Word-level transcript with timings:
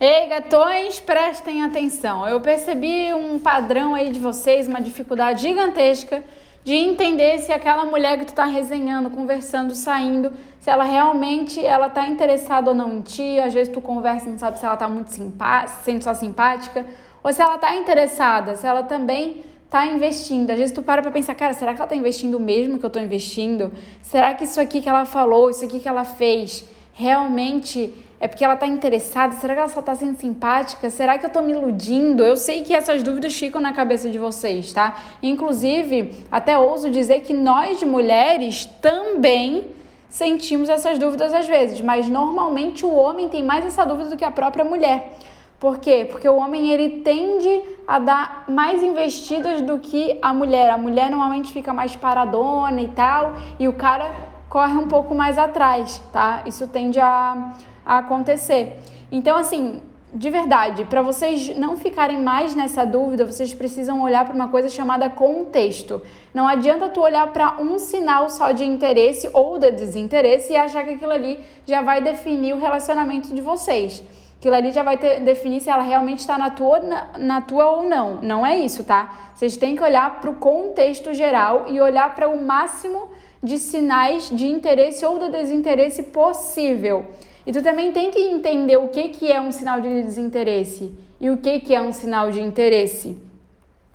Ei, 0.00 0.28
gatões, 0.28 1.00
prestem 1.00 1.64
atenção. 1.64 2.24
Eu 2.24 2.40
percebi 2.40 3.12
um 3.12 3.36
padrão 3.36 3.96
aí 3.96 4.12
de 4.12 4.20
vocês, 4.20 4.68
uma 4.68 4.80
dificuldade 4.80 5.42
gigantesca 5.42 6.22
de 6.62 6.72
entender 6.72 7.40
se 7.40 7.50
aquela 7.50 7.84
mulher 7.84 8.16
que 8.16 8.26
tu 8.26 8.32
tá 8.32 8.44
resenhando, 8.44 9.10
conversando, 9.10 9.74
saindo, 9.74 10.32
se 10.60 10.70
ela 10.70 10.84
realmente 10.84 11.58
ela 11.66 11.90
tá 11.90 12.06
interessada 12.06 12.70
ou 12.70 12.76
não 12.76 12.92
em 12.92 13.00
ti. 13.00 13.40
Às 13.40 13.52
vezes 13.52 13.72
tu 13.74 13.80
conversa 13.80 14.28
e 14.28 14.30
não 14.30 14.38
sabe 14.38 14.60
se 14.60 14.64
ela 14.64 14.76
tá 14.76 14.88
muito 14.88 15.10
simpática, 15.10 15.82
sente 15.82 16.04
só 16.04 16.14
simpática, 16.14 16.86
ou 17.20 17.32
se 17.32 17.42
ela 17.42 17.58
tá 17.58 17.74
interessada, 17.74 18.54
se 18.54 18.64
ela 18.64 18.84
também 18.84 19.42
tá 19.68 19.84
investindo. 19.84 20.48
Às 20.50 20.58
vezes 20.58 20.72
tu 20.72 20.80
para 20.80 21.02
pra 21.02 21.10
pensar, 21.10 21.34
cara, 21.34 21.54
será 21.54 21.74
que 21.74 21.80
ela 21.80 21.88
tá 21.88 21.96
investindo 21.96 22.38
mesmo 22.38 22.78
que 22.78 22.86
eu 22.86 22.90
tô 22.90 23.00
investindo? 23.00 23.72
Será 24.04 24.32
que 24.32 24.44
isso 24.44 24.60
aqui 24.60 24.80
que 24.80 24.88
ela 24.88 25.04
falou, 25.04 25.50
isso 25.50 25.64
aqui 25.64 25.80
que 25.80 25.88
ela 25.88 26.04
fez, 26.04 26.64
realmente 26.92 27.92
é 28.20 28.26
porque 28.26 28.44
ela 28.44 28.54
está 28.54 28.66
interessada? 28.66 29.34
Será 29.36 29.54
que 29.54 29.60
ela 29.60 29.68
só 29.68 29.80
está 29.80 29.94
sendo 29.94 30.18
simpática? 30.18 30.90
Será 30.90 31.16
que 31.18 31.24
eu 31.24 31.28
estou 31.28 31.42
me 31.42 31.52
iludindo? 31.52 32.24
Eu 32.24 32.36
sei 32.36 32.62
que 32.62 32.74
essas 32.74 33.02
dúvidas 33.02 33.34
ficam 33.34 33.60
na 33.60 33.72
cabeça 33.72 34.10
de 34.10 34.18
vocês, 34.18 34.72
tá? 34.72 34.96
Inclusive, 35.22 36.24
até 36.30 36.58
ouso 36.58 36.90
dizer 36.90 37.20
que 37.20 37.32
nós, 37.32 37.82
mulheres, 37.82 38.64
também 38.80 39.66
sentimos 40.10 40.68
essas 40.68 40.98
dúvidas 40.98 41.32
às 41.32 41.46
vezes, 41.46 41.80
mas 41.80 42.08
normalmente 42.08 42.84
o 42.84 42.92
homem 42.92 43.28
tem 43.28 43.44
mais 43.44 43.64
essa 43.64 43.84
dúvida 43.84 44.10
do 44.10 44.16
que 44.16 44.24
a 44.24 44.30
própria 44.30 44.64
mulher. 44.64 45.12
Por 45.60 45.78
quê? 45.78 46.06
Porque 46.10 46.28
o 46.28 46.36
homem 46.36 46.70
ele 46.70 47.00
tende 47.00 47.62
a 47.86 47.98
dar 47.98 48.44
mais 48.48 48.82
investidas 48.82 49.60
do 49.60 49.78
que 49.78 50.18
a 50.22 50.32
mulher. 50.32 50.70
A 50.70 50.78
mulher 50.78 51.10
normalmente 51.10 51.52
fica 51.52 51.72
mais 51.72 51.94
paradona 51.96 52.80
e 52.80 52.88
tal, 52.88 53.34
e 53.58 53.68
o 53.68 53.72
cara 53.72 54.10
corre 54.48 54.74
um 54.74 54.88
pouco 54.88 55.14
mais 55.14 55.36
atrás, 55.36 56.00
tá? 56.12 56.42
Isso 56.46 56.66
tende 56.68 56.98
a 57.00 57.54
a 57.88 57.98
acontecer. 57.98 58.76
Então, 59.10 59.38
assim, 59.38 59.80
de 60.12 60.28
verdade, 60.28 60.84
para 60.84 61.00
vocês 61.00 61.56
não 61.56 61.78
ficarem 61.78 62.20
mais 62.20 62.54
nessa 62.54 62.84
dúvida, 62.84 63.24
vocês 63.24 63.54
precisam 63.54 64.02
olhar 64.02 64.26
para 64.26 64.34
uma 64.34 64.48
coisa 64.48 64.68
chamada 64.68 65.08
contexto. 65.08 66.02
Não 66.34 66.46
adianta 66.46 66.90
tu 66.90 67.00
olhar 67.00 67.26
para 67.32 67.60
um 67.60 67.78
sinal 67.78 68.28
só 68.28 68.52
de 68.52 68.64
interesse 68.64 69.28
ou 69.32 69.58
de 69.58 69.70
desinteresse 69.70 70.52
e 70.52 70.56
achar 70.56 70.84
que 70.84 70.94
aquilo 70.94 71.12
ali 71.12 71.40
já 71.66 71.80
vai 71.80 72.02
definir 72.02 72.54
o 72.54 72.60
relacionamento 72.60 73.34
de 73.34 73.40
vocês. 73.40 74.02
Aquilo 74.38 74.54
ali 74.54 74.70
já 74.70 74.82
vai 74.82 74.96
ter, 74.96 75.20
definir 75.20 75.60
se 75.60 75.68
ela 75.68 75.82
realmente 75.82 76.20
está 76.20 76.38
na 76.38 76.50
tua, 76.50 76.78
na, 76.80 77.08
na 77.18 77.40
tua 77.40 77.70
ou 77.70 77.82
não. 77.82 78.18
Não 78.22 78.46
é 78.46 78.56
isso, 78.56 78.84
tá? 78.84 79.30
Vocês 79.34 79.56
têm 79.56 79.74
que 79.74 79.82
olhar 79.82 80.20
para 80.20 80.30
o 80.30 80.36
contexto 80.36 81.12
geral 81.12 81.66
e 81.68 81.80
olhar 81.80 82.14
para 82.14 82.28
o 82.28 82.40
máximo 82.40 83.10
de 83.42 83.58
sinais 83.58 84.28
de 84.30 84.46
interesse 84.46 85.04
ou 85.04 85.18
de 85.18 85.30
desinteresse 85.30 86.02
possível. 86.04 87.06
E 87.48 87.52
tu 87.52 87.62
também 87.62 87.92
tem 87.92 88.10
que 88.10 88.20
entender 88.20 88.76
o 88.76 88.88
que, 88.88 89.08
que 89.08 89.32
é 89.32 89.40
um 89.40 89.50
sinal 89.50 89.80
de 89.80 90.02
desinteresse 90.02 90.92
e 91.18 91.30
o 91.30 91.38
que, 91.38 91.60
que 91.60 91.74
é 91.74 91.80
um 91.80 91.94
sinal 91.94 92.30
de 92.30 92.42
interesse. 92.42 93.16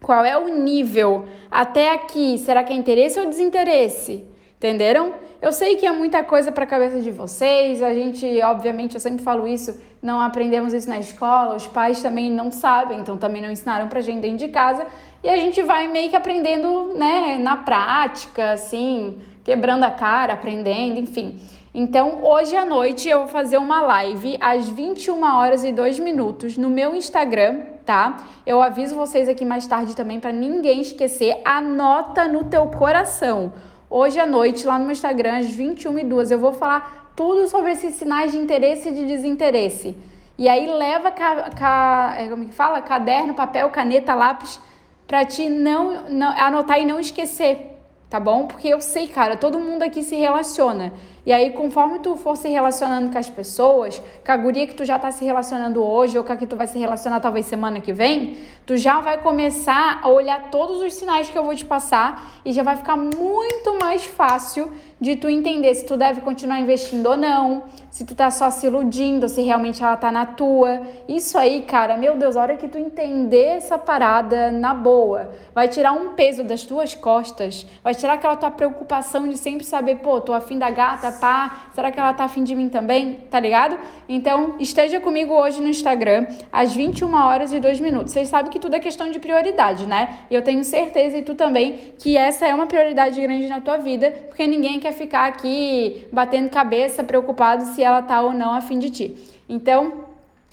Qual 0.00 0.24
é 0.24 0.38
o 0.38 0.60
nível 0.62 1.26
até 1.50 1.92
aqui? 1.92 2.38
Será 2.38 2.62
que 2.62 2.72
é 2.72 2.76
interesse 2.76 3.18
ou 3.18 3.26
desinteresse? 3.26 4.24
Entenderam? 4.56 5.14
Eu 5.42 5.50
sei 5.50 5.74
que 5.74 5.84
é 5.84 5.90
muita 5.90 6.22
coisa 6.22 6.52
para 6.52 6.62
a 6.62 6.66
cabeça 6.66 7.00
de 7.00 7.10
vocês. 7.10 7.82
A 7.82 7.92
gente, 7.92 8.40
obviamente, 8.40 8.94
eu 8.94 9.00
sempre 9.00 9.24
falo 9.24 9.48
isso, 9.48 9.80
não 10.00 10.20
aprendemos 10.20 10.72
isso 10.72 10.88
na 10.88 11.00
escola, 11.00 11.56
os 11.56 11.66
pais 11.66 12.00
também 12.00 12.30
não 12.30 12.52
sabem, 12.52 13.00
então 13.00 13.16
também 13.16 13.42
não 13.42 13.50
ensinaram 13.50 13.88
para 13.88 13.98
a 13.98 14.02
gente 14.02 14.20
dentro 14.20 14.38
de 14.38 14.46
casa. 14.46 14.86
E 15.24 15.28
a 15.28 15.36
gente 15.36 15.60
vai 15.60 15.88
meio 15.88 16.08
que 16.08 16.14
aprendendo, 16.14 16.94
né, 16.96 17.36
na 17.36 17.56
prática, 17.56 18.52
assim, 18.52 19.18
quebrando 19.42 19.82
a 19.82 19.90
cara, 19.90 20.34
aprendendo, 20.34 21.00
enfim. 21.00 21.40
Então, 21.72 22.24
hoje 22.24 22.56
à 22.56 22.64
noite 22.64 23.08
eu 23.08 23.20
vou 23.20 23.28
fazer 23.28 23.56
uma 23.56 23.80
live 23.80 24.36
às 24.40 24.68
21 24.68 25.22
horas 25.22 25.62
e 25.62 25.70
2 25.70 26.00
minutos 26.00 26.56
no 26.56 26.68
meu 26.68 26.96
Instagram, 26.96 27.60
tá? 27.86 28.24
Eu 28.44 28.60
aviso 28.60 28.96
vocês 28.96 29.28
aqui 29.28 29.44
mais 29.44 29.68
tarde 29.68 29.94
também 29.94 30.18
para 30.18 30.32
ninguém 30.32 30.80
esquecer. 30.80 31.40
Anota 31.44 32.26
no 32.26 32.42
teu 32.42 32.66
coração. 32.66 33.52
Hoje 33.88 34.18
à 34.18 34.26
noite, 34.26 34.66
lá 34.66 34.80
no 34.80 34.84
meu 34.84 34.92
Instagram, 34.92 35.38
às 35.38 35.46
21 35.46 36.00
e 36.00 36.04
2, 36.04 36.32
eu 36.32 36.40
vou 36.40 36.52
falar 36.52 37.12
tudo 37.14 37.46
sobre 37.46 37.70
esses 37.70 37.94
sinais 37.94 38.32
de 38.32 38.38
interesse 38.38 38.88
e 38.88 38.92
de 38.92 39.06
desinteresse. 39.06 39.96
E 40.36 40.48
aí 40.48 40.66
leva 40.66 41.12
ca, 41.12 41.50
ca, 41.50 42.14
é, 42.18 42.26
como 42.28 42.46
que 42.46 42.54
fala? 42.54 42.82
Caderno, 42.82 43.32
papel, 43.34 43.70
caneta, 43.70 44.12
lápis 44.12 44.60
para 45.06 45.24
ti 45.24 45.48
não, 45.48 46.08
não 46.08 46.30
anotar 46.30 46.80
e 46.80 46.86
não 46.86 46.98
esquecer, 46.98 47.78
tá 48.08 48.18
bom? 48.18 48.46
Porque 48.46 48.68
eu 48.68 48.80
sei, 48.80 49.06
cara, 49.06 49.36
todo 49.36 49.58
mundo 49.58 49.82
aqui 49.82 50.02
se 50.02 50.16
relaciona. 50.16 50.92
E 51.24 51.32
aí, 51.32 51.50
conforme 51.50 51.98
tu 51.98 52.16
for 52.16 52.36
se 52.36 52.48
relacionando 52.48 53.12
com 53.12 53.18
as 53.18 53.28
pessoas, 53.28 54.02
com 54.24 54.32
a 54.32 54.36
guria 54.36 54.66
que 54.66 54.74
tu 54.74 54.84
já 54.84 54.98
tá 54.98 55.10
se 55.12 55.24
relacionando 55.24 55.82
hoje, 55.84 56.16
ou 56.16 56.24
com 56.24 56.32
a 56.32 56.36
que 56.36 56.46
tu 56.46 56.56
vai 56.56 56.66
se 56.66 56.78
relacionar 56.78 57.20
talvez 57.20 57.46
semana 57.46 57.80
que 57.80 57.92
vem, 57.92 58.38
tu 58.64 58.76
já 58.76 59.00
vai 59.00 59.18
começar 59.18 60.00
a 60.02 60.08
olhar 60.08 60.50
todos 60.50 60.80
os 60.80 60.94
sinais 60.94 61.28
que 61.28 61.36
eu 61.36 61.44
vou 61.44 61.54
te 61.54 61.64
passar 61.64 62.40
e 62.44 62.52
já 62.52 62.62
vai 62.62 62.76
ficar 62.76 62.96
muito 62.96 63.78
mais 63.78 64.04
fácil 64.04 64.72
de 65.00 65.16
tu 65.16 65.28
entender 65.28 65.74
se 65.74 65.86
tu 65.86 65.96
deve 65.96 66.20
continuar 66.20 66.60
investindo 66.60 67.06
ou 67.06 67.16
não, 67.16 67.64
se 67.90 68.04
tu 68.04 68.14
tá 68.14 68.30
só 68.30 68.50
se 68.50 68.66
iludindo, 68.66 69.28
se 69.28 69.40
realmente 69.40 69.82
ela 69.82 69.96
tá 69.96 70.12
na 70.12 70.26
tua. 70.26 70.82
Isso 71.08 71.38
aí, 71.38 71.62
cara, 71.62 71.96
meu 71.96 72.16
Deus, 72.16 72.36
a 72.36 72.42
hora 72.42 72.56
que 72.56 72.68
tu 72.68 72.76
entender 72.76 73.56
essa 73.56 73.78
parada 73.78 74.50
na 74.50 74.74
boa, 74.74 75.30
vai 75.54 75.68
tirar 75.68 75.92
um 75.92 76.10
peso 76.10 76.44
das 76.44 76.62
tuas 76.62 76.94
costas, 76.94 77.66
vai 77.82 77.94
tirar 77.94 78.14
aquela 78.14 78.36
tua 78.36 78.50
preocupação 78.50 79.26
de 79.26 79.38
sempre 79.38 79.64
saber, 79.64 79.96
pô, 79.96 80.20
tô 80.20 80.34
afim 80.34 80.58
da 80.58 80.70
gata, 80.70 81.09
pá, 81.12 81.66
será 81.74 81.90
que 81.90 81.98
ela 81.98 82.12
tá 82.14 82.24
afim 82.24 82.44
de 82.44 82.54
mim 82.54 82.68
também? 82.68 83.14
Tá 83.30 83.38
ligado? 83.40 83.78
Então, 84.08 84.56
esteja 84.58 85.00
comigo 85.00 85.34
hoje 85.34 85.60
no 85.60 85.68
Instagram, 85.68 86.26
às 86.52 86.72
21 86.72 87.14
horas 87.14 87.52
e 87.52 87.60
2 87.60 87.80
minutos. 87.80 88.12
Vocês 88.12 88.28
sabem 88.28 88.50
que 88.50 88.58
tudo 88.58 88.76
é 88.76 88.80
questão 88.80 89.10
de 89.10 89.18
prioridade, 89.18 89.86
né? 89.86 90.20
Eu 90.30 90.42
tenho 90.42 90.64
certeza, 90.64 91.18
e 91.18 91.22
tu 91.22 91.34
também, 91.34 91.94
que 91.98 92.16
essa 92.16 92.46
é 92.46 92.54
uma 92.54 92.66
prioridade 92.66 93.20
grande 93.20 93.46
na 93.46 93.60
tua 93.60 93.76
vida, 93.76 94.10
porque 94.28 94.46
ninguém 94.46 94.80
quer 94.80 94.92
ficar 94.92 95.26
aqui 95.26 96.06
batendo 96.12 96.50
cabeça, 96.50 97.04
preocupado 97.04 97.64
se 97.66 97.82
ela 97.82 98.02
tá 98.02 98.20
ou 98.22 98.32
não 98.32 98.52
afim 98.52 98.78
de 98.78 98.90
ti. 98.90 99.16
Então, 99.48 100.04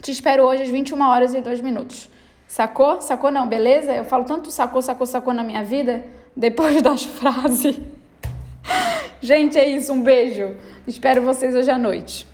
te 0.00 0.10
espero 0.10 0.44
hoje 0.44 0.62
às 0.62 0.68
21 0.68 1.00
horas 1.02 1.34
e 1.34 1.40
2 1.40 1.60
minutos. 1.60 2.08
Sacou? 2.48 3.00
Sacou 3.00 3.30
não, 3.30 3.46
beleza? 3.46 3.92
Eu 3.92 4.04
falo 4.04 4.24
tanto 4.24 4.50
sacou, 4.50 4.82
sacou, 4.82 5.06
sacou 5.06 5.32
na 5.32 5.44
minha 5.44 5.62
vida, 5.62 6.04
depois 6.36 6.80
das 6.82 7.04
frases. 7.04 7.78
Gente, 9.20 9.58
é 9.58 9.68
isso. 9.68 9.92
Um 9.92 10.02
beijo. 10.02 10.56
Espero 10.86 11.22
vocês 11.22 11.54
hoje 11.54 11.70
à 11.70 11.78
noite. 11.78 12.29